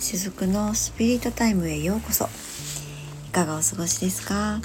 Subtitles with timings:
[0.00, 2.24] しずくのスピリットタイムへようこそ。
[3.28, 4.60] いかがお過ごしですか？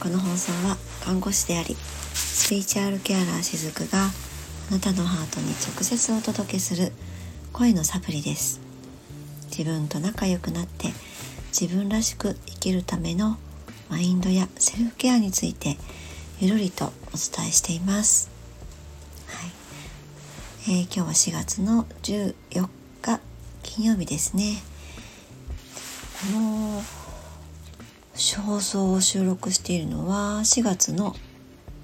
[0.00, 1.74] この放送は看護師であり
[2.14, 6.92] スピリチュアルケアラーしずくがあなたのハートに直接お届けする
[7.52, 8.60] 声のサプリです。
[9.50, 10.92] 自分と仲良くなって
[11.48, 13.36] 自分らしく生きるための
[13.90, 15.76] マインドやセルフケアについて
[16.40, 18.30] ゆるりとお伝えしています。
[19.26, 20.78] はい。
[20.78, 22.83] えー、今日は4月の14日
[23.64, 24.62] 金曜日ですね。
[26.32, 26.82] この
[28.46, 31.16] 放送を収録しているのは4月の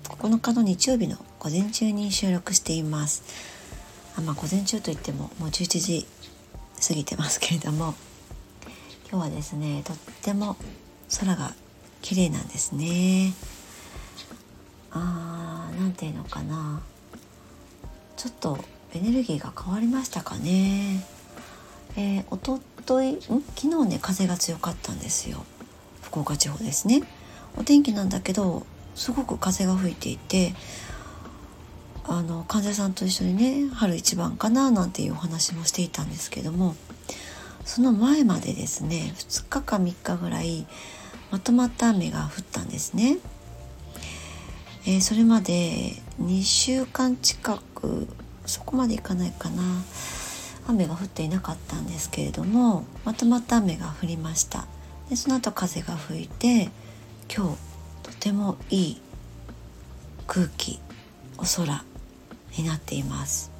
[0.04, 3.24] 9日の日曜日の午前中に収録しています。
[4.16, 6.06] あまあ午前中といってももう11時
[6.86, 7.94] 過ぎてますけれども
[9.10, 10.56] 今日はですねとっても
[11.18, 11.54] 空が
[12.02, 13.32] 綺麗なんですね。
[14.92, 16.82] あーなんていうのかな。
[18.16, 18.58] ちょっと
[18.92, 21.04] エネルギーが変わりましたかね。
[21.96, 23.20] えー、おとといん？
[23.20, 25.44] 昨日ね風が強かったんですよ。
[26.02, 27.02] 福岡地方ですね。
[27.56, 30.54] お天気なんだけどすごく風が吹いていて
[32.04, 36.74] あの患者さんと一緒にね春一番かななんていうお話もしていたんですけども
[37.64, 40.66] その前までですね2日か3日ぐらい
[41.30, 43.18] まとまった雨が降ったんですね。
[44.86, 48.08] えー、それまで2週間近く
[48.46, 49.62] そこまでいかないかな。
[50.66, 54.66] 雨が降っていなかったんですけれどもまとまった雨が降りました。
[55.08, 56.70] でその後風が吹いて
[57.34, 57.58] 今日
[58.02, 59.02] とてもいい
[60.26, 60.80] 空気
[61.36, 61.84] お空
[62.56, 63.50] になっています、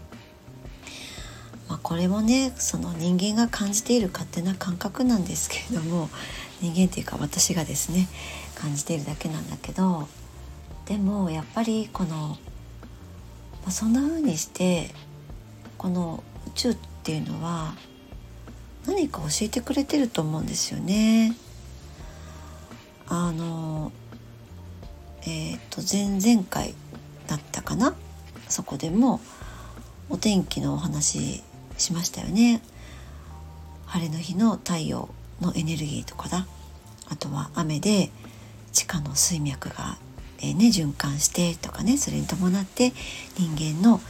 [1.68, 6.08] まあ、これもねその人間が感じている勝手な感覚なんですけれども
[6.60, 8.06] 人間っていうか私がですね
[8.54, 10.06] 感じているだけなんだけど
[10.86, 12.38] でもやっぱりこの
[13.62, 14.90] まあ、そんな風にして
[15.76, 17.74] この宇宙っていうのは
[18.86, 21.34] 何か教えてくれてると思うんですよね。
[23.08, 23.90] あの
[25.22, 26.74] えっ、ー、と前々回
[27.26, 27.94] だったかな？
[28.48, 29.20] そこでも
[30.10, 31.42] お天気のお話
[31.78, 32.60] しましたよね。
[33.86, 35.08] 晴れの日の太陽
[35.40, 36.46] のエネルギーとかだ
[37.08, 38.10] あとは雨で
[38.72, 39.96] 地下の水脈が
[40.42, 42.92] えー、ね、循環してとかねそれに伴って
[43.36, 44.00] 人間の、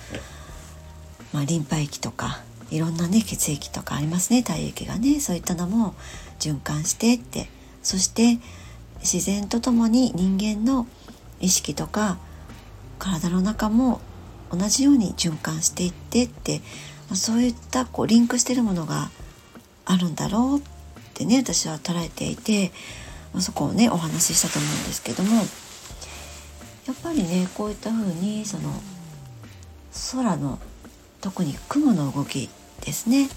[1.32, 4.42] まあ、リンパ液とかいろんなね血液とかありますね。
[4.42, 5.20] 体液がね。
[5.20, 5.94] そういったのも
[6.38, 7.48] 循環してって。
[7.82, 8.38] そして
[9.00, 10.86] 自然とともに人間の
[11.40, 12.18] 意識とか
[12.98, 14.00] 体の中も
[14.52, 16.60] 同じように循環していってって、
[17.14, 19.10] そういったこうリンクしてるものが
[19.84, 20.62] あるんだろうっ
[21.14, 22.72] てね私は捉えていて、
[23.38, 25.42] そこをねお話ししたと思うんですけども。
[26.86, 28.72] やっぱりねこういった風にその
[30.12, 30.58] 空の
[31.20, 32.48] 特に雲の動き
[32.84, 33.28] ですね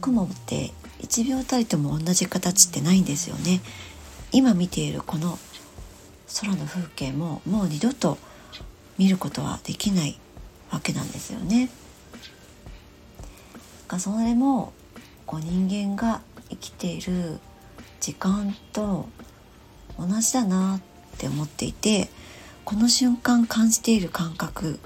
[0.00, 3.60] 雲って1秒たりとも同じ形ってないんですよね
[4.32, 5.38] 今見ているこの
[6.40, 8.18] 空の風景ももう二度と
[8.98, 10.18] 見ることはできない
[10.70, 11.70] わけなんですよね。
[13.98, 14.72] それも
[15.26, 17.38] こう人間が生きている
[18.00, 19.08] 時間と
[19.98, 22.08] 同じだなって思っていて
[22.64, 24.80] この瞬間感じている感覚、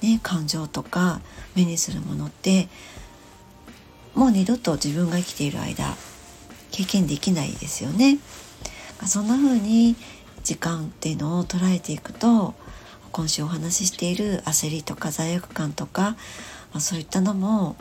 [0.00, 1.20] ね、感情とか
[1.56, 2.68] 目にするものって
[4.16, 5.94] もう二度と自分が生きている間
[6.72, 8.18] 経験できないですよね。
[9.06, 9.94] そんな風に
[10.42, 12.54] 時間っていうのを捉えていくと
[13.12, 16.16] 今週お話ししている焦りとか罪悪感とか、
[16.72, 17.76] ま、そういったのも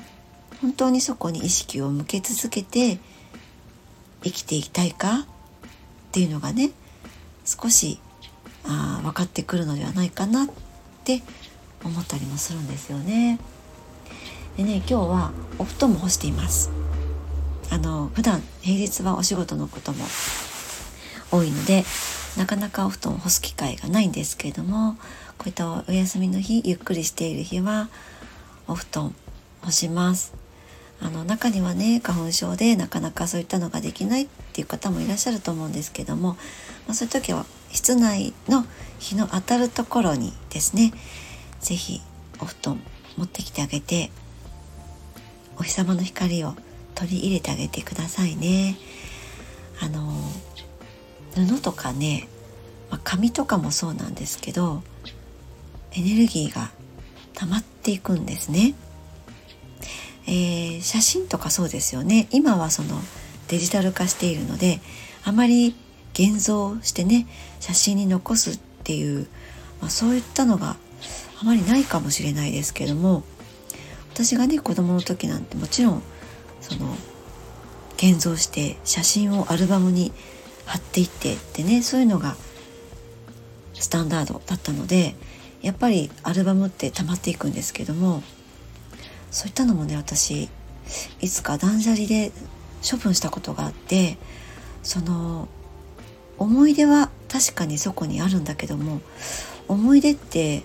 [0.61, 2.99] 本当にそこに意識を向け続けて
[4.23, 5.19] 生きていきたいか？
[5.19, 5.25] っ
[6.11, 6.71] ていうのがね
[7.45, 7.99] 少し
[8.65, 10.49] あ分かってくるのではないかなっ
[11.03, 11.21] て
[11.83, 13.39] 思ったりもするんですよね。
[14.57, 16.71] でね今日はお布団も干しています。
[17.71, 20.05] あの普段平日はお仕事のことも
[21.31, 21.83] 多いので
[22.37, 24.97] なかなかお布団を干す機会がないんですけれども
[25.37, 27.89] こういったお休みの日ゆっくりしている日は
[28.67, 29.15] お布団
[29.61, 30.33] 干します。
[31.01, 36.37] あの中にはね花粉症でなかなかそういったのができないっていう方もいらっしゃると思うんですけども、ま
[36.91, 38.65] あ、そういう時は室内の
[38.99, 40.93] 日の当たるところにですね
[41.59, 42.01] 是非
[42.39, 42.79] お布団
[43.17, 44.09] 持ってきてあげて
[45.57, 46.55] お日様の光を
[46.95, 48.77] 取り入れてあげてくださいね。
[49.81, 50.13] あの
[51.35, 52.27] 布とかね、
[52.89, 54.83] まあ、紙とかもそうなんですけど
[55.91, 56.71] エネルギーが
[57.33, 58.73] 溜まっていくんですね。
[60.27, 62.99] えー、写真とかそうですよね今はその
[63.47, 64.79] デジタル化しているので
[65.23, 65.75] あまり
[66.13, 67.27] 現像してね
[67.59, 69.27] 写真に残すっていう、
[69.81, 70.77] まあ、そういったのが
[71.39, 73.23] あまりないかもしれないですけども
[74.15, 76.01] 私がね子供の時なんてもちろん
[76.61, 76.95] その
[77.97, 80.13] 現像して写真をアルバムに
[80.65, 82.37] 貼っていってってねそういうのが
[83.73, 85.15] スタンダードだったので
[85.61, 88.23] やっぱりアルバムって溜まっていくんですけども
[89.31, 90.49] そういったのもね私
[91.19, 92.31] いつか断捨離で
[92.89, 94.17] 処分したことがあって
[94.81, 95.49] その
[96.37, 99.01] 思い出は確かにそこにあるんだけども
[99.67, 100.63] 思い出って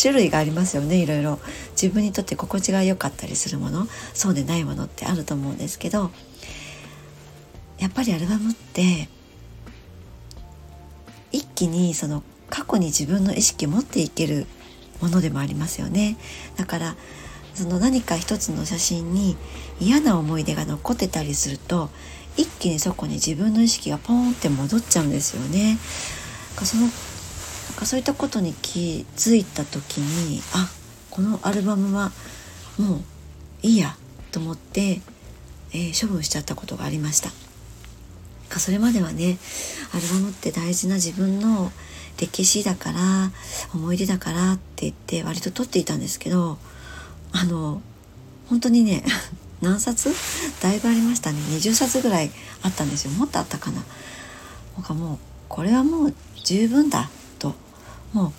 [0.00, 1.38] 種類がありますよねいろいろ。
[1.72, 3.86] 自分にとって心地が良かったりするもの。
[4.14, 6.10] そうでないものってあると思うんですけど。
[7.78, 9.08] やっぱりアルバムって
[11.32, 14.46] 一気にその過去に自分の意識を持っていける
[15.00, 16.18] ものでもありますよね。
[16.56, 16.96] だから
[17.54, 19.36] その何か一つの写真に
[19.80, 21.88] 嫌な思い出が残ってたりすると
[22.36, 25.78] 一気にそこに自分の意識がポーンって戻っちゃうんですよね。
[26.62, 26.88] その
[27.72, 30.70] かそういったことに気づいた時にあ
[31.10, 32.12] このアルバムは
[32.78, 33.00] もう
[33.62, 33.96] いいや
[34.32, 35.00] と思って、
[35.72, 37.30] えー、処分しちゃったことがありました。
[38.50, 38.60] か。
[38.60, 39.38] それまではね
[39.94, 41.72] アルバムって大事な自分の
[42.18, 42.98] 歴史だから
[43.74, 46.58] 思い出だからって言って割と撮っていたんですけど
[47.32, 47.80] あの
[48.48, 49.02] 本当にね
[49.62, 50.10] 何冊？
[50.62, 51.38] だいぶありましたね。
[51.50, 52.30] 20冊ぐらい
[52.62, 53.10] あったんですよ。
[53.10, 53.84] もっとあったかな。
[54.74, 55.18] なんかもう
[55.50, 56.14] これはもう
[56.44, 57.10] 十分だ。
[58.12, 58.32] もう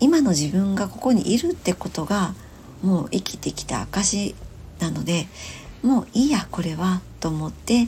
[0.00, 2.34] 今の自分がここにいるってことが
[2.82, 4.34] もう生きてきた証
[4.78, 5.26] なので
[5.82, 7.86] もういいやこれはと思って、え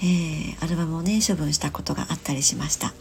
[0.00, 2.94] ー、アルバムをね処分したことがあったりしました、ま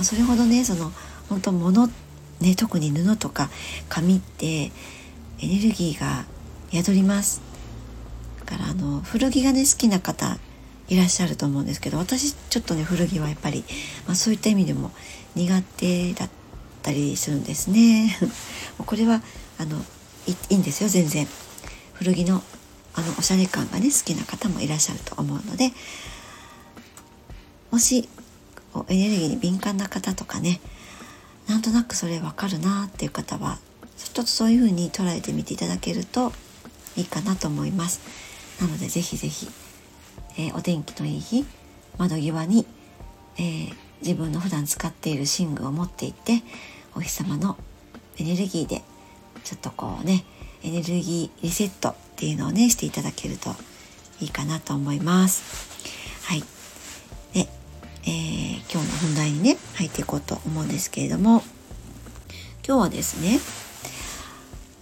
[0.00, 0.92] あ、それほどねその
[1.28, 1.88] 本当物
[2.40, 3.50] ね特に布とか
[3.88, 4.70] 紙ってエ
[5.42, 6.24] ネルギーが
[6.72, 7.42] 宿ります。
[8.40, 10.38] だからあの古着がね好きな方
[10.88, 13.64] いらっしゃると思うんですけど私ちょっとね古着はやっぱり、
[14.06, 14.90] まあ、そういった意味でも
[15.34, 16.30] 苦手だっ
[16.82, 18.18] たりするんですね
[18.78, 19.22] これは
[19.58, 19.84] あの
[20.26, 21.26] いいんですよ全然
[21.94, 22.42] 古着の
[22.94, 25.72] あのおしゃれ感がね好きな方もいらっしゃると思うので
[27.70, 28.08] もし
[28.88, 30.60] エネルギーに敏感な方とかね
[31.48, 33.58] なんとなくそれわかるなっていう方は
[33.96, 36.32] ちょっとそういう風に捉えてみていただけると
[36.96, 38.00] いいかなと思います。
[38.60, 39.48] なのでぜひぜひ、
[40.38, 41.44] えー、お天気のいい日
[41.98, 42.66] 窓際に、
[43.36, 46.42] えー、自分の普段使っている寝具を持っていって
[46.94, 47.56] お日様の
[48.18, 48.82] エネルギーで
[49.44, 50.24] ちょっとこうね
[50.62, 53.50] エネルギーリセットっていうのをねしていただけると
[54.20, 55.42] いいかなと思います。
[56.24, 56.44] はい。
[57.32, 57.48] で、
[58.04, 61.42] えー、今日の本題にね入っていこうと思うんですけれども
[62.66, 63.40] 今日はですね、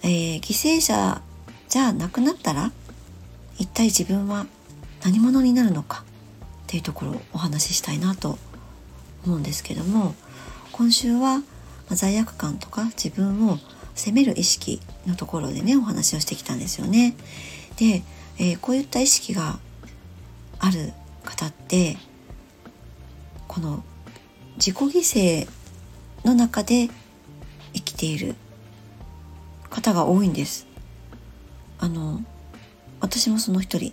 [0.02, 1.22] えー、犠牲者
[1.68, 2.72] じゃあ亡くなったら
[3.58, 4.46] 一体自分は
[5.04, 8.38] 何者になるのかっていうところをお話ししたいなと
[9.26, 10.14] 思うんですけども
[10.72, 11.42] 今週は
[11.88, 13.58] 罪悪感とか自分を
[13.94, 17.14] 責める意識のところでねお話をしてきたんですよね。
[17.76, 18.02] で、
[18.38, 19.58] えー、こういった意識が
[20.58, 20.92] ある
[21.24, 21.96] 方って
[23.48, 23.82] この
[24.56, 25.48] 自己犠牲
[26.24, 26.88] の中で
[27.74, 28.34] 生きている
[29.70, 30.66] 方が多いんです。
[31.78, 32.22] あの
[33.00, 33.92] 私もその一人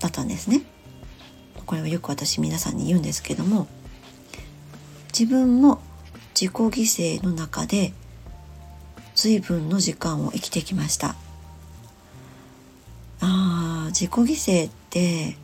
[0.00, 0.62] だったんですね。
[1.66, 3.66] これはよく私皆さんに言うんですけども
[5.16, 5.80] 自分も
[6.34, 7.92] 自己犠牲の中で
[9.14, 11.14] 随分の時間を生きてきました。
[13.20, 15.36] あ自己犠牲って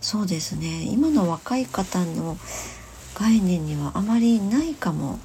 [0.00, 0.84] そうですね。
[0.84, 2.36] 今の若い方の
[3.18, 5.18] 概念にはあまりないかも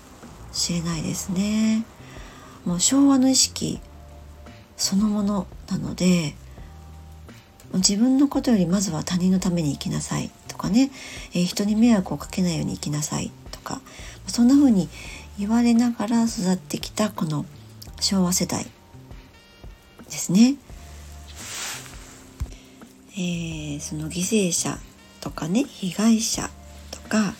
[0.51, 1.85] しれないですね。
[2.65, 3.79] もう昭和の意識
[4.77, 6.33] そのものなので
[7.75, 10.89] 自分のことよりまずは他人のために生きなさいとかね、
[11.33, 13.31] えー、人に迷惑をかけないように生きなさい
[13.69, 13.81] か
[14.27, 14.89] そんな風に
[15.37, 17.45] 言われながら育ってきたこの
[17.99, 18.65] 昭和世代
[20.05, 20.55] ですね。
[23.13, 24.77] えー、その犠牲者
[25.19, 26.49] とかね被害者
[26.91, 27.33] とか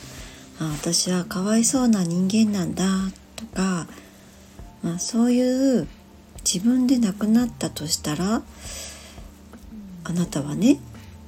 [0.59, 2.85] あ私はかわいそうな人間なんだ
[3.37, 3.87] とか、
[4.83, 5.87] まあ、そういう
[6.43, 8.41] 自分で亡くなったとしたら
[10.03, 10.79] あなたはね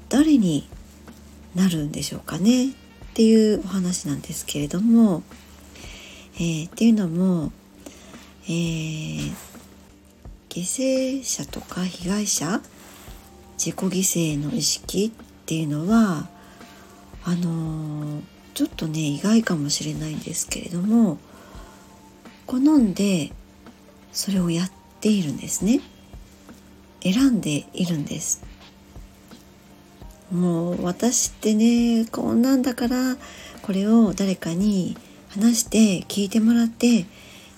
[0.10, 0.68] 誰に
[1.56, 2.74] なるんでしょうかね
[3.12, 5.24] っていうお話なんですけれども、
[6.36, 7.52] えー、っていうのも、
[8.46, 9.34] えー、
[10.50, 10.62] 犠
[11.20, 12.62] 牲者とか被害者
[13.58, 16.30] 自己犠牲の意識っていうのは
[17.26, 18.22] あのー、
[18.54, 21.18] ちょっとね意外かもしれないんですけれども
[22.48, 23.34] 好んで
[24.14, 25.82] それをやっているんですね。
[27.04, 28.51] 選んでいるんです。
[30.32, 33.18] もう私ってねこんなんだから
[33.62, 34.98] これを誰かに
[35.30, 37.06] 話して聞いてもらって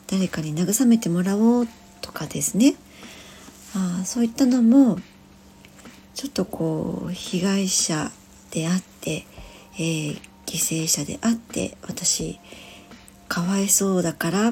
[0.08, 1.68] 誰かに慰めてもらおう
[2.02, 2.76] とかですね。
[3.76, 4.98] あそういったのも
[6.14, 8.12] ちょっとこう被害者
[8.52, 9.26] であって、
[9.76, 12.40] えー、犠牲者であって私
[13.28, 14.52] かわいそうだから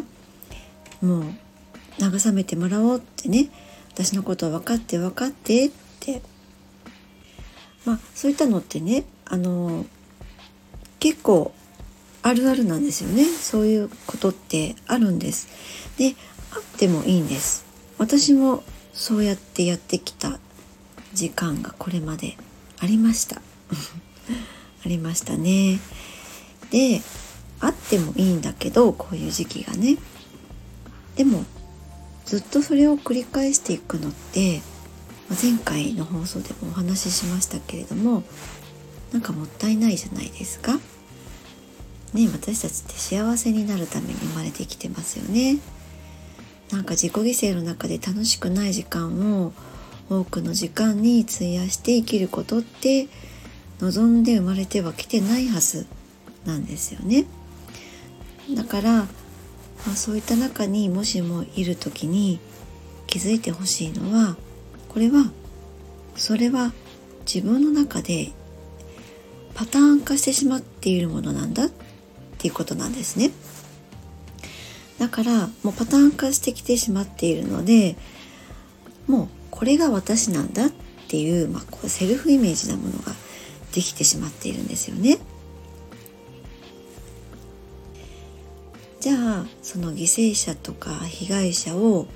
[1.02, 1.24] もう
[2.00, 3.50] 慰めてもらおうってね
[3.94, 6.22] 私のことを分かって分かってって
[7.86, 9.86] まあそういったのってねあの
[11.00, 11.54] 結構
[12.24, 13.26] あるあるなんですよね。
[13.26, 15.48] そういうことってあるんです。
[15.98, 16.16] で
[16.54, 17.66] あってもいいんです。
[17.98, 20.40] 私もそうやってやってきた
[21.14, 22.38] 時間がこれまで
[22.80, 23.42] ありました。
[24.86, 25.80] ありましたね。
[26.70, 27.02] で
[27.60, 29.98] あってもいいんだけどこういう時期がね。
[31.16, 31.44] でも
[32.26, 34.62] ずっとそれを繰り返していくのって
[35.42, 38.24] 前回の放送でもお話ししましたけれども
[39.12, 40.80] なんかもったいないじゃないですか。
[42.14, 45.60] ね私たちって幸せになるために生まれてきてますよね。
[46.72, 49.54] なんか自己犠牲の中で楽しくない時間を
[50.10, 53.08] 多くの時間に費やして生きることって
[53.80, 55.88] 望んで生まれてはきてないはず
[56.46, 57.26] なんですよね。
[58.56, 59.08] だから
[59.86, 62.40] まあ、そういった中にもしもいる時に
[63.08, 64.38] 気づいてほしいのは
[64.92, 65.32] これは
[66.18, 66.74] それは
[67.26, 68.34] 自分の中で
[69.54, 71.68] パターン化してしまっているものなんだ？
[71.68, 71.70] っ
[72.40, 73.32] ていうことなんですね。
[75.00, 77.96] だからもうパターン化してきてしまっているので
[79.08, 80.66] もうこれが私なんだ？
[80.66, 80.72] っ
[81.08, 83.14] ていう,、まあ、こうセルフイメージなものが
[83.74, 85.20] できてしまっているんですよね。
[89.00, 92.08] じゃあその犠牲者とか被害者を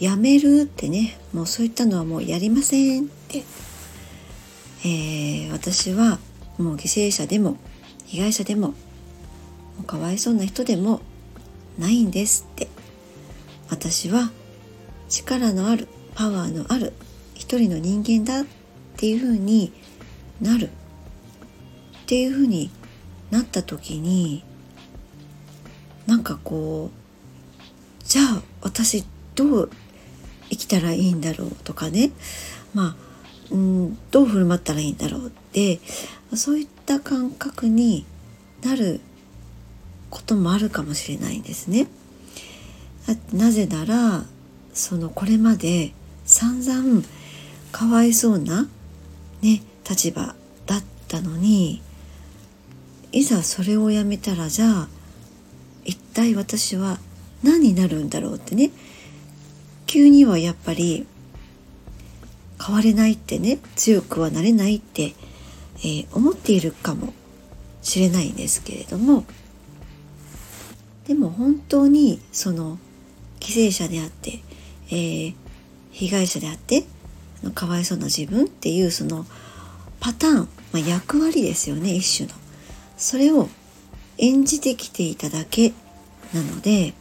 [0.00, 3.44] やめるってねもうそういったのはもうやりませんって、
[4.84, 6.18] えー、私は
[6.58, 7.56] もう犠牲者でも
[8.06, 8.74] 被害者でもも
[9.82, 11.00] うかわいそうな人でも
[11.78, 12.68] ないんですって。
[13.70, 14.32] 私は
[15.08, 16.92] 力のあるパワーのある
[17.34, 18.44] 一人の人間だっ
[18.96, 19.72] ていうふうに
[20.40, 20.70] なる。
[22.02, 22.70] っていうふうに
[23.30, 24.42] なった時に
[26.06, 29.04] なんかこうじゃあ私
[29.36, 29.70] どう
[30.50, 32.10] 生きたらいいんだろうとかね。
[32.74, 32.96] まあ
[33.50, 35.80] うんどう振る舞ったらいいんだろうって。
[36.34, 38.04] そういった感覚に
[38.62, 39.00] なる
[40.10, 41.88] こともあるかもしれないんですね。
[43.32, 44.24] なぜなら
[44.72, 45.92] そのこれまで
[46.24, 47.02] 散々
[47.72, 48.68] かわいそうな
[49.42, 51.82] ね立場だったのに
[53.10, 54.88] いざそれをやめたらじゃあ
[55.84, 56.98] 一体私は
[57.42, 58.70] 何になるんだろうってね。
[59.90, 61.04] 急にはやっぱり
[62.64, 65.14] 変われないってね強くはなれないって、
[65.78, 67.12] えー、思っているかも
[67.82, 69.24] しれないんですけれども
[71.08, 72.78] でも本当にその
[73.40, 74.38] 犠牲者であって、
[74.90, 75.34] えー、
[75.90, 76.84] 被害者であって
[77.56, 79.26] かわいそうな自分っていうその
[79.98, 82.34] パターン、まあ、役割ですよね一種の。
[82.96, 83.48] それを
[84.18, 85.70] 演じてきていただけ
[86.32, 86.94] なので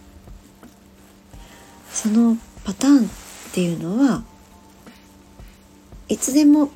[1.91, 2.35] その
[2.69, 3.09] パターンっ
[3.51, 4.21] ていうのは
[6.07, 6.69] いつでも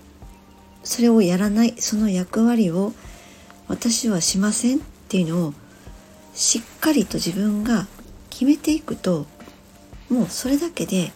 [0.83, 2.93] それをやらないその役割を
[3.67, 5.53] 私はしませんっていうのを
[6.33, 7.85] しっかりと自分が
[8.31, 9.27] 決めていくと
[10.09, 11.11] もうそれだけで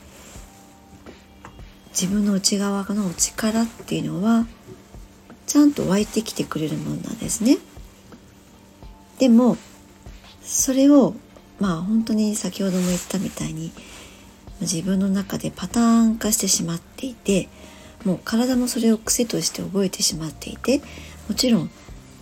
[1.89, 4.45] 自分の内側の力っていうのは
[5.47, 7.57] ちゃんと湧いてきてくれるものなんですね。
[9.17, 9.57] でも
[10.43, 11.15] それを
[11.59, 13.71] まあ本当に先ほども言ったみたいに
[14.61, 17.47] 自分の中でパターン化してしまっていて
[18.05, 20.81] もう体もそれを癖として覚えてしまっていて
[21.27, 21.69] もちろん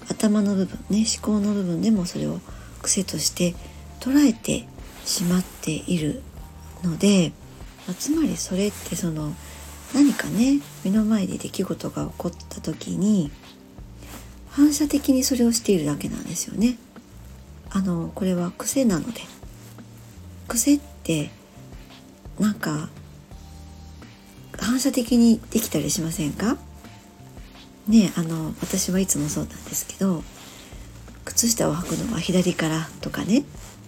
[0.10, 2.40] 頭の部分ね思考の部分でもそれを
[2.82, 3.56] 癖として
[4.00, 4.68] 捉えて
[5.06, 6.22] しまっている
[6.84, 7.32] ので、
[7.88, 9.34] ま、つまりそれってその
[9.94, 13.32] 何かね目の前で出来事が起こった時に
[14.50, 16.78] 反射的にそれをしているだけなんですよね。
[17.72, 19.22] あのこれは癖なので
[20.48, 21.30] 癖って
[22.40, 22.90] なんか
[24.60, 26.58] 反射的にできたりしませんか？
[27.88, 30.24] ねあの私はいつもそうなんですけど
[31.24, 33.44] 靴下を履くのは左からとかね。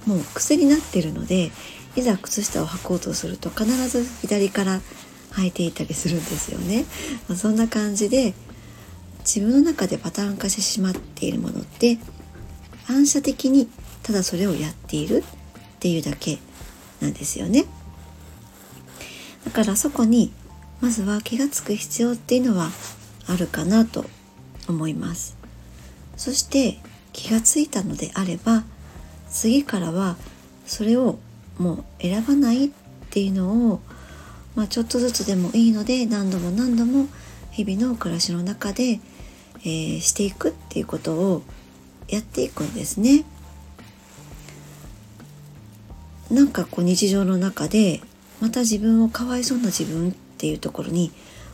[0.05, 1.51] もう癖になってるので
[1.97, 4.79] いざ靴下を履こうとすると必ず左から
[5.31, 6.85] 履いていたりするんですよね。
[7.27, 8.33] まあ、そんな感じで
[9.19, 11.97] 自分の中でパターン化してしまっているものって
[12.85, 13.67] 反射的に
[14.03, 15.23] ただそれをやっているっ
[15.79, 16.39] ていうだけ
[17.01, 17.65] なんですよね。
[19.47, 20.33] だからそこに
[20.81, 22.69] まずは気が付く必要っていうのは
[23.27, 24.03] あるかなと
[24.67, 25.37] 思います
[26.17, 26.79] そして
[27.13, 28.65] 気がついたのであれば
[29.29, 30.17] 次からは
[30.65, 31.17] それを
[31.57, 32.69] もう選ばないっ
[33.09, 33.79] ていうのを、
[34.53, 37.07] まあ、ちょっとずつでもいいので何度も何度も、
[37.51, 38.99] 日々の暮らしの中で、
[39.61, 41.41] えー、していくっていうことを
[42.09, 43.23] やっていくんですね。
[46.29, 48.01] なんかこう日常の中で
[48.39, 51.11] また自分をかわいそうな自分っていうところに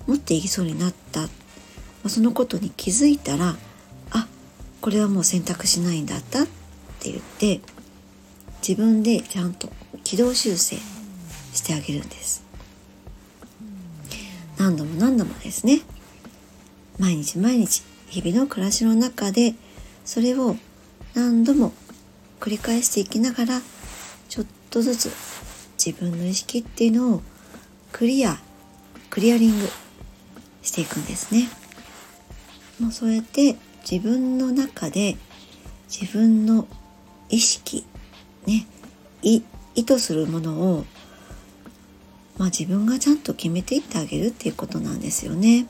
[0.08, 1.30] 持っていきそうになった。
[2.04, 3.56] まそのことに気づいたら
[4.12, 4.28] あ
[4.82, 6.44] これはもう選択しないんだった。
[6.44, 6.46] っ
[7.00, 7.62] て言って
[8.68, 9.70] 自分でちゃんと
[10.04, 10.78] 軌道修正
[11.54, 12.44] してあげるんです。
[14.58, 15.82] 何度も何度もですね。
[17.00, 19.56] 毎日毎日日々の暮らしの中で
[20.06, 20.56] それを
[21.16, 21.74] 何度も
[22.40, 23.62] 繰り返していきながら
[24.30, 25.12] ちょっとずつ
[25.78, 27.22] 自分の意識っていうのを
[27.92, 28.38] クリア
[29.10, 29.68] クリアリング
[30.62, 31.50] していくんですね。
[32.80, 33.56] もうそうやって
[33.90, 35.18] 自分の中で
[35.90, 36.68] 自分の
[37.30, 37.86] 意識
[38.48, 38.66] ね
[39.22, 39.44] 意
[39.84, 40.86] 図するものを
[42.38, 45.68] まあ自分がちゃんと決めていってあげるっていうことなんですよね。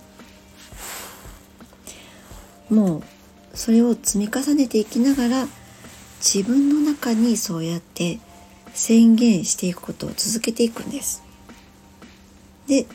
[2.69, 3.03] もう
[3.57, 5.47] それを積み重ねていきながら
[6.19, 8.19] 自分の中にそうやって
[8.73, 11.23] 宣言していくことを続けていくんです。
[12.67, 12.85] で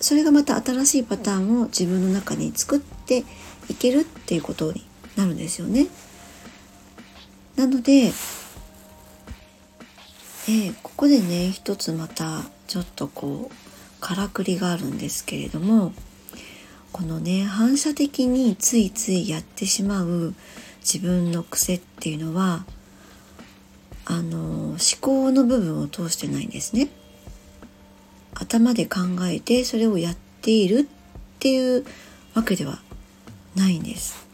[0.00, 3.24] それがまた新しいパターンを自分の中に作って
[3.68, 4.84] いけるっていうことに
[5.16, 5.86] なるんですよね。
[7.56, 8.12] なので、
[10.48, 15.92] え、ここでね一つまたちょっとこうからくりがあるんですけれども
[16.90, 20.34] このね反射的についついやってしまう
[20.80, 22.64] 自分の癖っていうのは
[24.04, 24.38] あの
[24.70, 26.88] 思考の部分を通してないんですね。
[28.34, 30.84] 頭で考えてそれをやっているっ
[31.38, 31.84] ていう
[32.34, 32.80] わけでは
[33.54, 34.26] ないんです。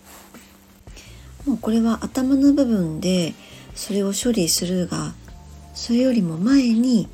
[1.46, 3.34] もうこれは頭の部分で
[3.74, 5.14] それを処理するが
[5.74, 7.08] それよりも前に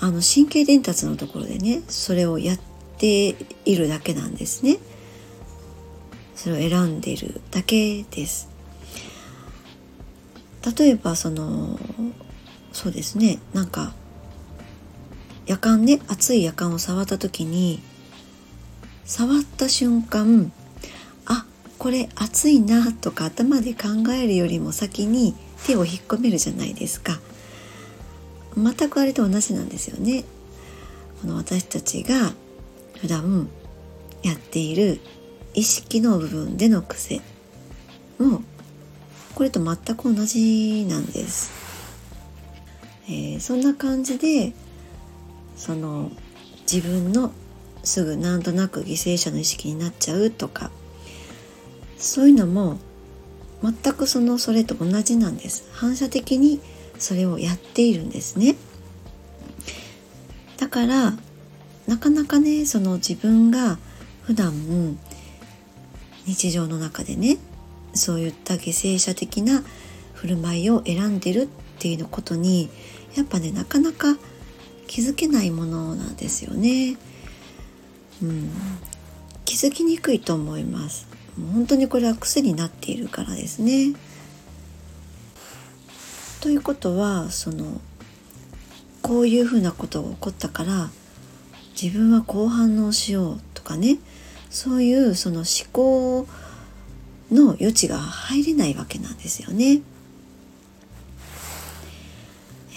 [0.00, 2.58] あの神経伝達のところでねそれをやっ
[2.98, 4.78] ているだけなんですね。
[6.34, 8.53] それを選んでいるだけです。
[10.78, 11.78] 例えばその
[12.72, 13.92] そうですねなんか
[15.46, 17.82] 夜間ね熱い夜間を触った時に
[19.04, 20.52] 触った瞬間
[21.26, 21.44] あ
[21.78, 25.34] これ熱いなとか頭で考えるよりも先に
[25.66, 27.20] 手を引っ込めるじゃないですか。
[28.56, 30.24] 全くあれと同じなんですよね。
[31.20, 32.32] この私たちが
[33.00, 33.48] 普段
[34.22, 35.00] やっている
[35.54, 37.20] 意識の部分での癖
[38.18, 38.42] も
[39.34, 41.52] これと全く同じなんです、
[43.06, 44.52] えー、そんな感じで
[45.56, 46.10] その
[46.70, 47.32] 自分の
[47.82, 50.70] すぐなんとなく犠牲者の意識になっちゃうとか
[51.98, 52.78] そういうのも
[53.62, 55.66] 全くそのそれと同じなんです。
[55.72, 56.60] 反射的に
[56.98, 58.56] それをやっているんですね。
[60.58, 61.14] だから
[61.86, 63.78] なかなかねその自分が
[64.22, 64.98] 普段
[66.26, 67.38] 日常の中でね
[67.94, 69.62] そういった犠牲者的な
[70.14, 71.46] 振る舞いを選んでるっ
[71.78, 72.70] ていうことに
[73.16, 74.16] やっぱねなかなか
[74.86, 76.96] 気づけないものなんですよね。
[78.22, 78.50] うん、
[79.44, 81.06] 気づきにくいと思います。
[81.52, 83.94] 本当にこれは癖になっているからですね。
[86.40, 87.80] ということはその
[89.02, 90.90] こういうふうなことが起こったから
[91.80, 93.98] 自分はこう反応しようとかね
[94.50, 96.26] そういうその思考
[97.30, 99.80] の余地が入れないわけなんですよね。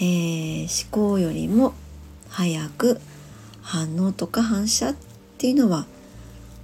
[0.00, 1.74] ー、思考よりも
[2.28, 3.00] 早く
[3.62, 4.96] 反応とか反射っ
[5.38, 5.86] ていうのは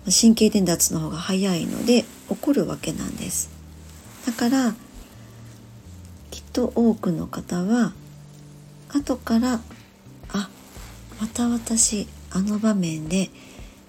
[0.05, 3.51] 神経伝達の方が早いので起こるわけなんです。
[4.27, 4.75] だから
[6.31, 7.93] きっと多くの方は
[8.89, 9.61] 後から
[10.29, 10.49] あ
[11.21, 13.31] また私あの場面で、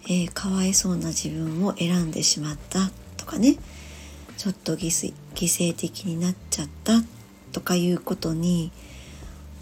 [0.05, 3.58] えー、かわいそうな自分を選んでしまったとかね
[4.37, 7.01] ちょっと犠牲的になっちゃった
[7.51, 8.71] とかいうことに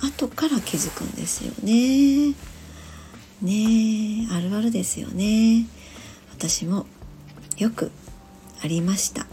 [0.02, 2.34] 後から気づくんですよね。
[3.42, 5.66] ねあるあるですよね。
[6.32, 6.86] 私も
[7.58, 7.92] よく
[8.64, 9.28] ありました。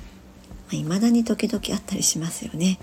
[0.72, 2.78] いまだに時々あったりしますよね。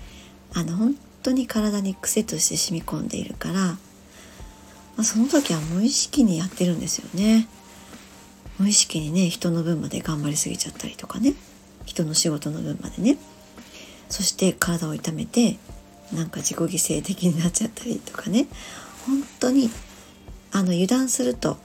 [0.54, 3.78] あの本当に体に癖として染み込んでいるから、ま
[4.98, 7.48] あ、その時は無意識にやってるんですよね。
[8.58, 11.34] 無意識にね人の分まで頑張りすぎちゃったりとかね
[11.88, 13.16] 人の仕事の分までね。
[14.10, 15.56] そして体を痛めて
[16.12, 18.46] なんか自己犠牲的になっちゃったりとかね。
[19.06, 19.70] 本当に
[20.52, 21.56] あの油断すると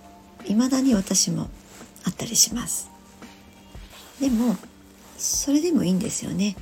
[0.45, 1.49] 未だに私も
[2.05, 2.89] あったりします。
[4.21, 4.55] でも
[5.17, 6.55] それでもいいんですよね。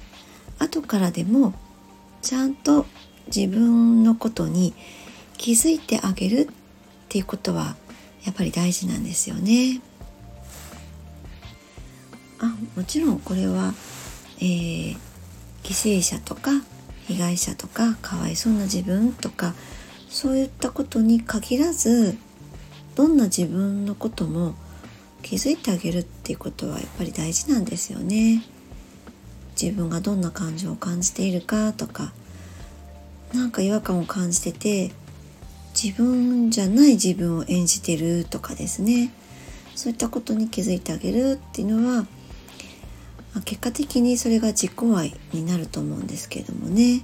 [0.57, 1.53] 後からでも
[2.23, 2.87] ちゃんと
[3.27, 4.73] 自分のことに
[5.37, 6.47] 気づいてあげるっ
[7.09, 7.75] ていうことは
[8.23, 9.81] やっぱり大事なんですよね。
[12.41, 13.73] あもちろんこれは、
[14.39, 14.95] えー、
[15.63, 16.51] 犠牲者とか
[17.07, 19.53] 被害者とかかわいそうな自分とか
[20.09, 22.17] そういったことに限らず
[22.95, 24.55] どんな自分のことも
[25.21, 28.43] 気づいてあげるっていうことはやっぱり大事なんですよね。
[29.61, 32.13] 自分がどんな感情を感じているかとか
[33.33, 34.91] なんか違和感を感じてて
[35.79, 39.13] 自分じゃない自分を演じてるとかですね
[39.75, 42.07] そういったことに気づいてあげるっていうのは
[43.33, 47.03] ま結果的にそれが自己愛になると思うんですけれどもね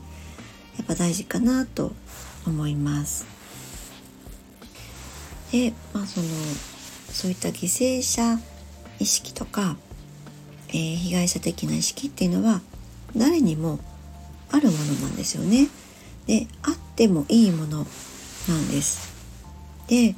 [0.77, 1.91] やっぱ大事かなと
[2.45, 3.25] 思います。
[5.51, 6.27] でまあその
[7.09, 8.39] そういった犠牲者
[8.99, 9.77] 意識とか、
[10.69, 12.61] えー、被害者的な意識っていうのは
[13.15, 13.79] 誰にも
[14.51, 15.67] あるものなんですよね。
[16.25, 17.87] であってもいいもの
[18.47, 19.13] なんです。
[19.87, 20.15] で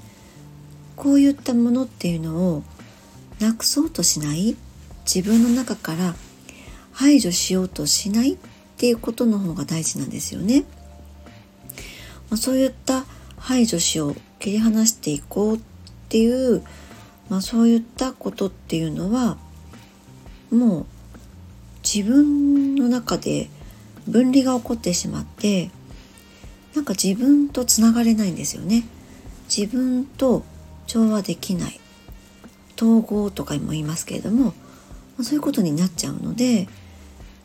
[0.95, 2.63] こういったものっていうのを
[3.39, 4.57] なくそうとしない
[5.11, 6.13] 自分の中から
[6.91, 8.37] 排除しようとしないっ
[8.77, 10.65] ていうことの方が大事なんですよね。
[12.29, 13.05] まあ、そういった
[13.37, 15.59] 排除しよう切り離していこうっ
[16.09, 16.61] ていう、
[17.27, 19.39] まあ、そういったことっていうのは
[20.51, 20.85] もう
[21.83, 23.49] 自分の中で
[24.07, 25.71] 分離が起こってしまって
[26.75, 28.83] なんか自分とつながれないんですよね。
[29.49, 30.43] 自分と
[30.85, 31.79] 調和できない
[32.77, 34.53] 統合とかも言いますけれども
[35.19, 36.69] まそういうことになっちゃうので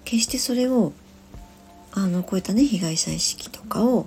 [0.05, 0.93] 決してそれを
[1.93, 4.07] あのこういったね被害者意識とかを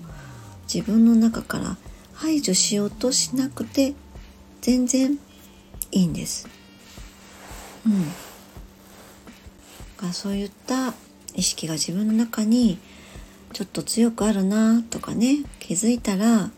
[0.74, 1.76] 自分の中から
[2.14, 3.94] 排除しようとしなくて
[4.62, 5.20] 全然
[5.92, 6.48] いいんです。
[7.86, 8.06] うん。
[9.98, 10.94] がそういった
[11.36, 12.78] 意識が自分の中に
[13.52, 16.52] ちょっと強くあるなとかね気づいたらや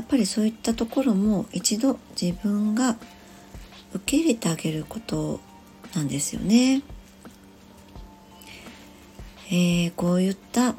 [0.00, 2.96] っぱりそういったところも一度自分が
[3.94, 5.40] 受け入れてあげること
[5.94, 6.82] なんですよね。
[9.48, 10.74] えー、こういった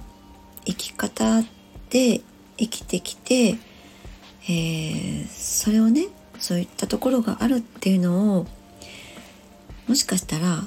[0.65, 1.41] 生き方
[1.89, 2.21] で
[2.57, 3.57] 生きてきて、
[4.49, 6.07] えー、それをね
[6.39, 8.47] そういったところがあるっていうのを
[9.87, 10.63] もしかしたら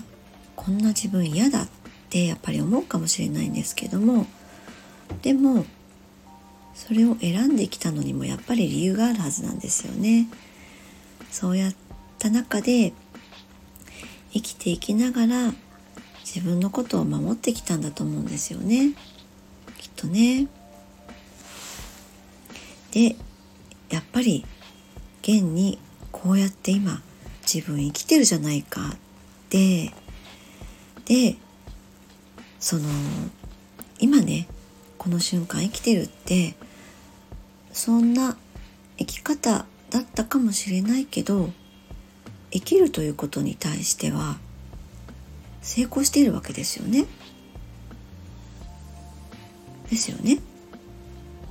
[0.55, 1.69] こんな自分嫌だっ
[2.11, 4.27] てやっぱり思うかもしれないんですけども
[5.23, 5.65] でも
[6.75, 10.29] それを選んできたのにもやっぱり理由があるはずなんですよね。
[11.31, 11.75] そうやっ
[12.19, 12.93] た中で
[14.37, 15.53] 生きていきながら
[16.21, 18.93] 自分のことを守ってきたんだと思うんですよね
[19.79, 20.49] きっとね。
[22.93, 23.17] で
[23.91, 24.45] やっぱり
[25.23, 25.79] 現に
[26.13, 27.03] こうやって今
[27.43, 28.97] 自分生きてるじゃないかっ
[29.49, 29.93] て
[31.05, 31.37] で
[32.59, 32.83] その
[33.99, 34.49] 今ね
[34.99, 36.55] この瞬間生きてるって
[37.73, 38.37] そんな
[38.99, 41.51] 生き方だったかもしれないけど
[42.51, 44.39] 生きるということに対しては
[45.63, 47.07] 成功しているわけですよね。
[49.91, 50.39] ですよね。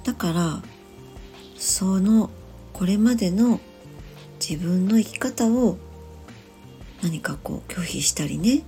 [0.04, 0.62] だから
[1.58, 2.30] その
[2.74, 3.60] これまでの
[4.40, 5.78] 自分の生き方を
[7.02, 8.64] 何かこう拒否したりね、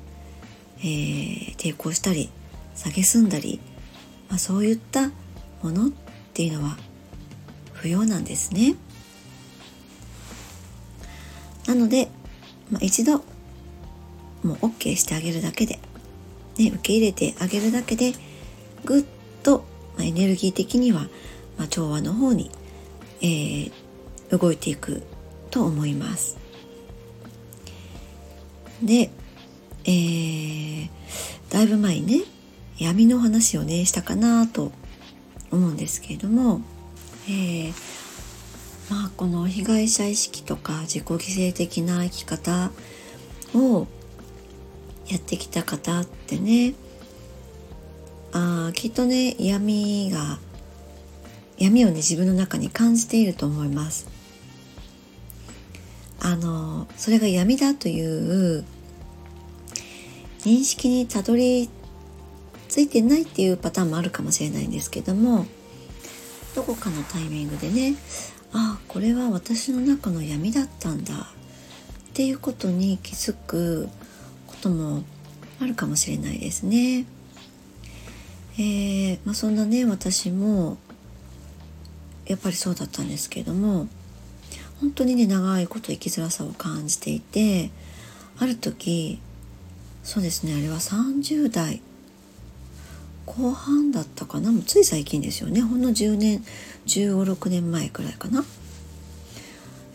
[0.79, 2.29] えー、抵抗したり
[2.75, 3.59] 蔑んだり、
[4.29, 5.09] まあ、そういった
[5.61, 5.89] ものっ
[6.33, 6.77] ていうのは
[7.73, 8.75] 不要なんですね。
[11.67, 12.09] なので、
[12.71, 13.17] まあ、一度
[14.43, 15.79] もう OK してあげるだけで、
[16.57, 18.13] ね、受け入れてあげるだけで
[18.85, 19.05] ぐっ
[19.43, 19.65] と、
[19.97, 21.07] まあ、エネルギー的には、
[21.57, 22.51] まあ、調和の方に、
[23.21, 23.71] えー、
[24.37, 25.03] 動いていく
[25.49, 26.37] と思います。
[28.83, 29.09] で、
[29.85, 30.89] えー、
[31.49, 32.25] だいぶ前にね
[32.77, 34.71] 闇の話をねしたかなと
[35.51, 36.61] 思うんですけれども
[37.29, 37.73] えー、
[38.89, 42.71] まあこの被害者意識とか自己犠牲的な生き方
[43.53, 43.87] を
[45.07, 46.73] やってきた方ってね
[48.33, 50.39] あきっとね闇が
[51.57, 54.07] 闇をね自分の中に感じていると思います。
[56.19, 58.65] あのそれが闇だという
[60.43, 61.69] 認識にたどり
[62.69, 65.45] 着いてないっていうパターンもあるかもしれないんですけども
[66.55, 67.95] どこかのタイミングでね
[68.53, 71.17] あこれは私の中の闇だったんだっ
[72.13, 73.89] ていうことに気づく
[74.47, 75.03] ことも
[75.61, 77.05] あるかもしれないですね。
[78.59, 80.77] えー、まあ、そんなね私も
[82.25, 83.87] やっぱりそうだったんですけれども
[84.81, 87.69] 本当にね長いこと生きづらさを感じていて
[88.39, 89.19] ある時
[90.03, 91.81] そうですねあれは30代
[93.37, 94.51] 後半だったかな？
[94.51, 95.61] もうつい最近ですよね。
[95.61, 96.43] ほんの10年
[96.87, 98.43] 1 5 6年前くらいかな。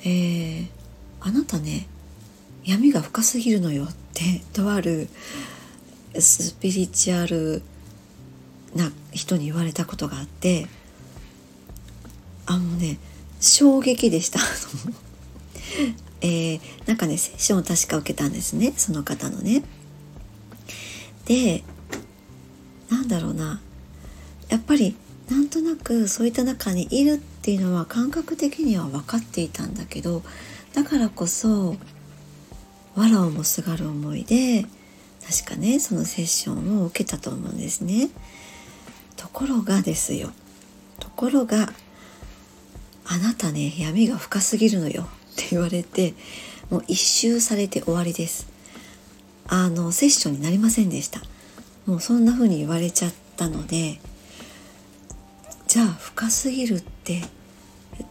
[0.05, 0.67] えー、
[1.21, 1.87] あなたね
[2.65, 5.09] 闇が深すぎるのよってとある
[6.19, 7.63] スピリチュアル
[8.75, 10.67] な人に言われたことがあって
[12.47, 12.99] あのね
[13.41, 14.41] 衝撃でした。
[16.21, 19.65] えー、なんかねセッションを確か受けたんですねその方のね。
[21.25, 21.65] で
[23.13, 23.61] だろうな。
[24.49, 24.97] やっぱり
[25.31, 30.23] なんとなくそういった中にいるっていうのは感覚的には分かっていたんだけど
[30.75, 31.77] だからこそ
[32.97, 34.67] 藁をもすがる思いで
[35.27, 38.11] 確かねそのセッションを受けたと思うんですね。
[39.17, 40.33] ところがですよ。
[40.99, 41.73] ところが
[43.05, 45.09] あなたね闇が深すぎるのよ。
[45.33, 46.15] って言われて
[46.71, 48.49] もう一周されて終わりです。
[49.47, 51.21] あのセッションになりませんでした。
[51.87, 53.99] もうそんな風に言われちゃったので
[55.67, 57.23] じゃあ深すぎるって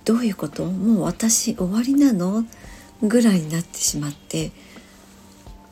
[0.05, 0.65] どういうこと？
[0.65, 2.43] もう私終わりなの？
[3.01, 4.51] ぐらいになってしまって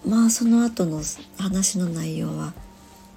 [0.06, 1.02] まあその後の
[1.38, 2.54] 話の内容は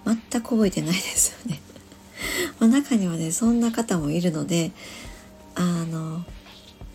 [0.04, 1.60] 全く覚えてないですよね。
[2.60, 4.72] まあ中にはねそんな方もいるので
[5.54, 6.24] あの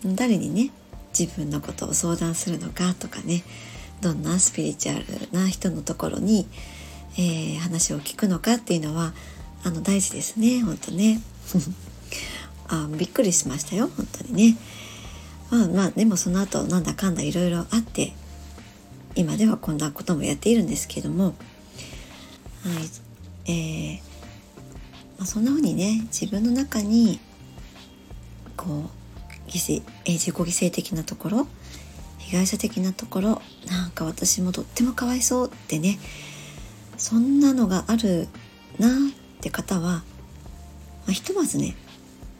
[0.04, 0.70] 誰にね
[1.18, 3.42] 自分のことを相談するのかとかね
[4.00, 6.46] どんなスピリチュアルな人のところに、
[7.16, 9.12] えー、話を聞くのかっていうのは
[9.64, 10.62] あの大事ですね。
[10.62, 11.20] 本当ね。
[12.68, 13.90] あびっくりしましたよ。
[13.96, 14.56] 本当にね。
[15.50, 18.14] まあまあでもその後なんだかんだいろいろあって
[19.14, 23.08] 今ではこんなこともやっているんですけどもはい。
[23.50, 23.96] えー、
[25.16, 27.18] まあ、そんな風にね自分の中に
[28.56, 28.90] こ
[29.46, 31.48] う犠牲、えー、自己犠牲的なところ
[32.18, 35.98] 被害者的なところなんか私もとってもかわいそうってね
[36.98, 38.28] そんなのがある
[38.78, 38.90] なっ
[39.40, 40.02] て方は、ま
[41.08, 41.76] あ、ひとまずね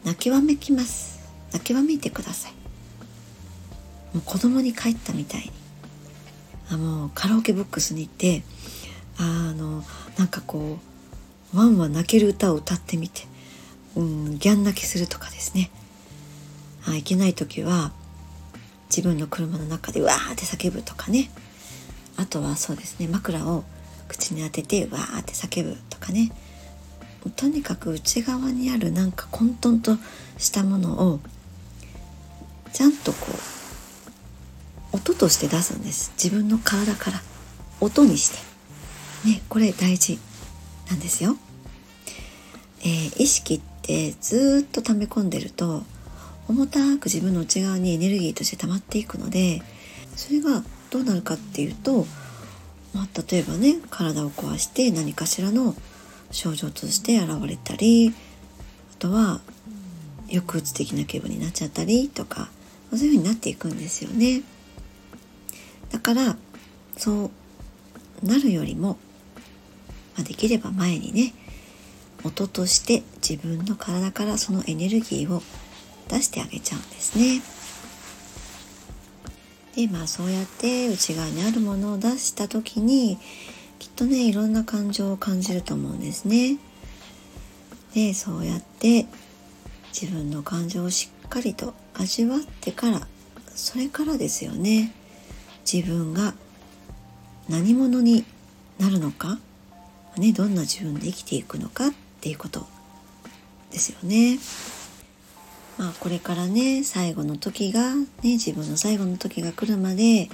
[0.03, 1.19] 泣きわめきます。
[1.51, 2.53] 泣きわめいてください。
[4.13, 5.51] もう子供に帰ったみたいに。
[6.71, 8.43] あのカラオケボックスに行って
[9.17, 9.83] あの
[10.17, 10.77] なんかこ
[11.53, 13.23] うワンワン泣ける歌を歌ってみて、
[13.95, 15.71] うん、ギャン泣きするとかですね。
[16.87, 17.91] あいけない時は
[18.89, 21.31] 自分の車の中でわーって叫ぶとかね。
[22.17, 23.63] あとはそうですね枕を
[24.09, 26.31] 口に当ててわーって叫ぶとかね。
[27.37, 29.97] とにかく内側にあるなんか混沌と
[30.37, 31.19] したものを
[32.73, 33.27] ちゃんとこ
[34.93, 36.11] う音として出すんです。
[36.21, 37.21] 自分の体から。
[37.81, 38.49] 音にして。
[39.25, 40.19] ねこれ大事
[40.89, 41.35] なんですよ、
[42.81, 45.83] えー、意識ってずっと溜め込んでると
[46.47, 49.61] 重たく自分の内側にエネルギーとして溜まっていくので
[50.15, 52.07] それがどうなるかっていうと、
[52.93, 55.75] まあ、例えばね体を壊して何かしらの
[56.31, 59.41] 症状として現れたりあとは
[60.29, 62.49] 抑うつ的な気分になっちゃったりとか
[62.91, 64.41] そういう風になっていくんですよね。
[65.91, 66.37] だから
[66.97, 67.31] そ
[68.23, 68.97] うなるよりも、
[70.15, 71.33] まあ、できれば前にね
[72.23, 75.41] 音として自分の体からそのエネルギーを
[76.09, 77.41] 出してあげちゃうんですね。
[79.75, 83.17] でまあそうやって内側にあるものを出した時に
[83.77, 86.57] きっとねいろんな感情を感じると思うんですね。
[87.93, 89.07] でそうやって
[89.93, 93.07] 自分の感情をしっかりと味わってから
[93.55, 94.93] それからですよね
[95.71, 96.33] 自分が
[97.49, 98.25] 何者に
[98.77, 99.39] なるのか、
[100.17, 102.67] ね、どんな自分で生きていくのかっていうこと
[103.71, 104.39] ですよね。
[105.79, 110.29] まあこれからね最後の時がね自分の最後の時が来るまで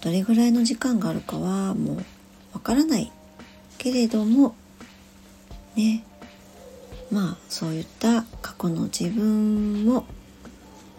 [0.00, 1.96] どれぐらいの時間があるかはもう
[2.54, 3.12] わからない
[3.76, 4.54] けれども
[5.76, 6.02] ね
[7.10, 10.06] まあそういった過去の自分を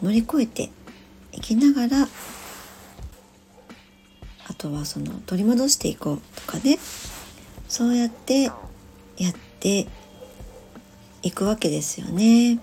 [0.04, 0.69] 乗り越えて
[1.32, 2.08] いきながら
[4.47, 6.78] あとはその取り戻していこうとかね
[7.67, 9.88] そうやってやって
[11.23, 12.60] いくわけですよね。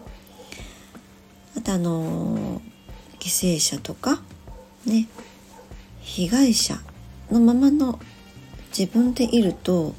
[1.57, 2.61] あとあの
[3.21, 4.21] 犠牲者とか
[4.87, 5.07] ね
[6.01, 6.77] 被害者
[7.31, 7.99] のままの
[8.77, 9.95] 自分でいると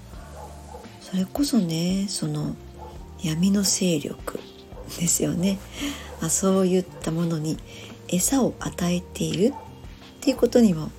[1.02, 2.56] それこそねその
[3.22, 4.40] 闇の勢力
[5.00, 5.60] ですよね。
[6.22, 7.58] あそういったものに
[8.08, 9.54] 餌を与えているっ
[10.22, 10.90] ていうことにも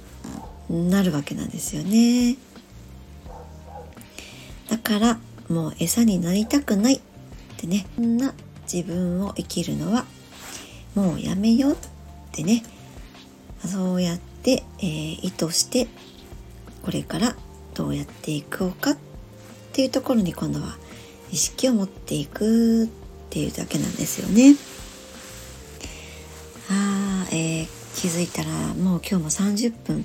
[0.68, 2.36] なるわけなんですよね。
[4.68, 7.00] だからもう餌になりたくないっ
[7.56, 8.34] てねそんな
[8.70, 10.04] 自分を生きるのは
[10.94, 11.76] もうやめようっ
[12.32, 12.62] てね。
[13.66, 15.88] そうやって、えー、意図して
[16.82, 17.34] これから
[17.74, 18.96] どうやっていこうかっ
[19.72, 20.76] ていうところに今度は
[21.32, 22.88] 意識を持っていくっ
[23.30, 24.56] ていうだけなんですよね。
[26.70, 30.04] あー、えー、気づいたらもう今日も30分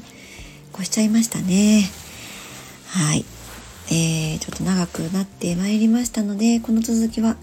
[0.73, 1.83] 越しちゃいましたね。
[2.87, 3.25] はい、
[3.91, 7.35] えー、ちょっと長くなってまいりましたのでこの続きは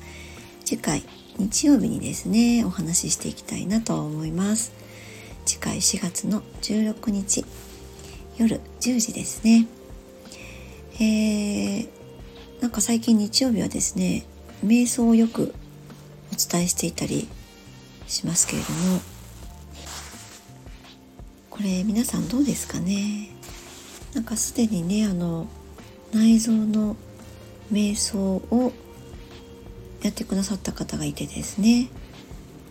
[0.64, 1.04] 次回
[1.38, 4.72] 日曜日にですねお話ししていきたいなと思います。
[5.44, 7.44] 次回4月の16日
[8.36, 9.66] 夜10時ですね。
[10.94, 11.88] えー、
[12.60, 14.24] なんか最近日曜日はですね
[14.64, 15.54] 瞑想をよく
[16.32, 17.28] お伝えしていたり
[18.06, 19.00] しますけれども
[21.50, 23.30] これ皆さんどうですかね？
[24.14, 25.46] なんかすでにねあの
[26.12, 26.96] 内臓の
[27.70, 28.72] 瞑想を
[30.06, 31.88] やってくださった方がいてですね。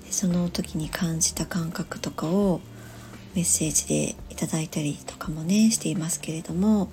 [0.10, 2.62] その時に感じた感覚とかを
[3.36, 6.89] メッセージでいただいたりとかもねしていますけれども。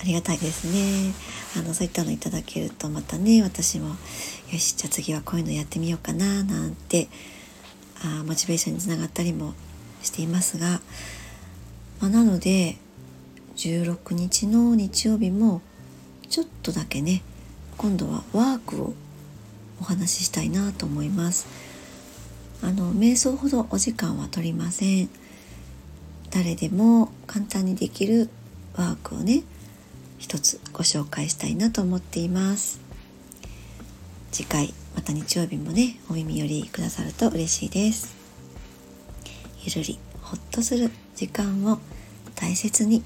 [0.00, 1.14] ありがたいですね。
[1.56, 7.08] あのそういったのいただけるとまたね私もよしじゃあ次はこういうのやってみようかななんて
[8.02, 9.54] あモチベーションにつながったりも
[10.02, 10.80] していますが、
[12.00, 12.78] まあ、なので
[13.56, 15.60] 16日の日曜日も
[16.28, 17.22] ちょっとだけね
[17.82, 18.94] 今度はワークを
[19.80, 21.48] お話ししたいなと思います。
[22.62, 25.10] あの瞑想ほどお時間は取りません。
[26.30, 28.30] 誰でも簡単にできる
[28.76, 29.42] ワークをね
[30.18, 32.80] 一つご紹介したいなと思っています。
[34.30, 38.14] 次回また日曜日もねお耳寄りくださると嬉しいです。
[39.64, 41.80] ゆるりほっとする時間を
[42.36, 43.02] 大切に。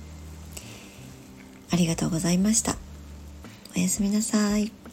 [1.72, 2.85] ありがとうございました。
[3.76, 4.85] おやすみなさい。